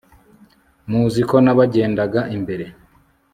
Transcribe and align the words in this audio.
muzi 0.89 1.21
ko 1.29 1.35
nabagendaga 1.45 2.21
imbere 2.35 2.65